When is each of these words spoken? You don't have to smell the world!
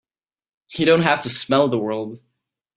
You 0.71 0.87
don't 0.87 1.03
have 1.03 1.21
to 1.21 1.29
smell 1.29 1.67
the 1.67 1.77
world! 1.77 2.21